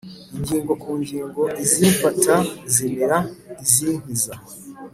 ingingo 0.37 0.73
ku 0.81 0.89
ngingo, 1.01 1.41
izimfata 1.63 2.35
zimira 2.73 3.17
izinkiza, 3.63 4.33